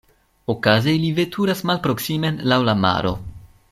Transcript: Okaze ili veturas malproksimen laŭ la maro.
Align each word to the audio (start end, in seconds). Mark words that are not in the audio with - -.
Okaze 0.53 0.95
ili 0.99 1.11
veturas 1.19 1.63
malproksimen 1.73 2.43
laŭ 2.53 2.61
la 2.71 2.79
maro. 2.85 3.15